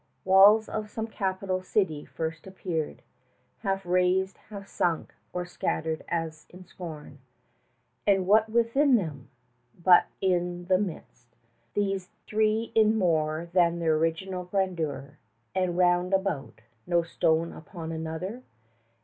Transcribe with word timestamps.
Walls 0.25 0.67
of 0.67 0.89
some 0.89 1.05
capital 1.05 1.61
city 1.61 2.05
first 2.05 2.47
appeared, 2.47 3.03
Half 3.59 3.85
razed, 3.85 4.37
half 4.49 4.67
sunk, 4.67 5.13
or 5.31 5.45
scattered 5.45 6.03
as 6.07 6.47
in 6.49 6.65
scorn; 6.65 7.19
And 8.07 8.25
what 8.25 8.49
within 8.49 8.95
them? 8.95 9.29
What 9.83 10.07
but 10.19 10.27
in 10.27 10.65
the 10.65 10.79
midst 10.79 11.27
These 11.75 12.09
three 12.25 12.71
in 12.73 12.97
more 12.97 13.49
than 13.53 13.77
their 13.77 13.93
original 13.95 14.43
grandeur, 14.45 15.19
And, 15.53 15.77
round 15.77 16.15
about, 16.15 16.61
no 16.87 17.03
stone 17.03 17.53
upon 17.53 17.91
another? 17.91 18.41